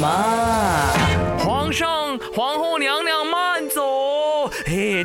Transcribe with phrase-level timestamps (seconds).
[0.00, 0.45] Mom.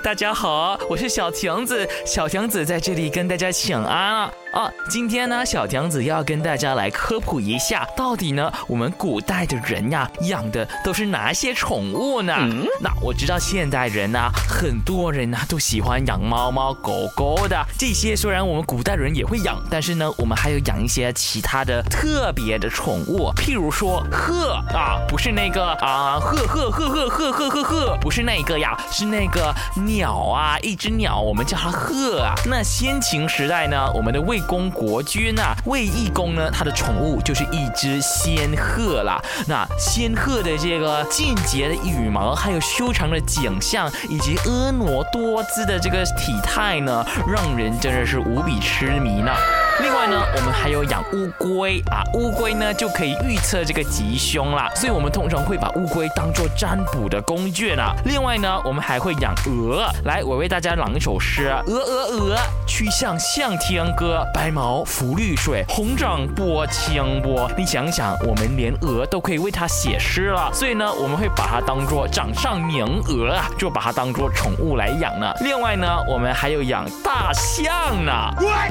[0.03, 4.71] 大家好，我是小强子，小强子在这里跟大家请安啊啊！
[4.89, 12.33] 今天呢，小强子要跟大家来科普一下，到底呢，我们古代的人呀，养的都是哪些宠物呢？
[12.81, 14.19] 那我知道现代人呢，
[14.49, 29.50] 很多人呢都喜欢养猫猫狗狗的，这些虽然我们古代人也会养，但是呢，我们还有养一些其他的特别的宠物，譬如说鹤啊，不是那个啊，鹤鹤鹤鹤鹤鹤鹤鹤，不是那个呀，是那个。
[29.85, 32.33] 鸟啊，一只鸟，我们叫它鹤啊。
[32.45, 39.21] 那先秦时代呢，我们的魏公国君啊，魏懿公呢，他的宠物就是一只仙鹤啦。
[39.47, 49.31] 那仙鹤的这个劲捷的羽毛，还有修长的颈项，以及婀娜多姿的这个体态呢，让人真的是无比痴迷呢。
[49.81, 57.83] 另外呢，我们还有养乌龟啊，乌龟呢就可以预测这个吉凶啦，所以我们通常会把乌龟当做占卜的工具呢。
[58.05, 62.37] 另外呢，我们还会养鹅，来，我为大家朗一首诗：鹅鹅鹅，
[62.67, 67.49] 曲项向天歌，白毛浮绿水，红掌拨清波。
[67.57, 75.33] 你想想，我们连鹅都可以为它写诗了，所以呢，我们会把它当做掌上明鹅啊，就把它当做宠物来养呢。
[75.41, 78.11] 另外呢，我们还有养大象呢，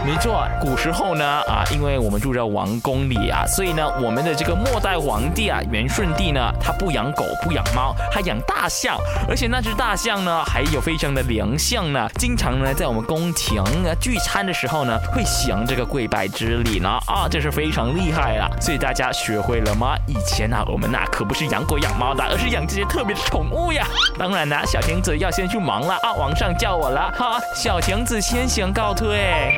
[0.07, 1.00] 没错，古时候。
[1.01, 18.47] 后呢啊，因为我们住在王宫里啊，所以呢，我们的这个末代皇帝啊，元顺帝呢，他不养狗，不养猫，他养大象，而且那只大象呢，还有非常的良相呢，经常呢，在我们宫廷啊聚餐的时候呢，会行这个跪拜之礼呢，啊，这是非常厉害了。
[18.61, 19.97] 所以大家学会了吗？
[20.07, 23.87] 以前呢，我们那可不是养狗养猫的，而是养这些特别的宠物呀。
[24.19, 29.57] 当然呢，小亭子要先去忙了啊，皇上叫我了，好，小亭子先行告退。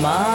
[0.00, 0.27] Mom.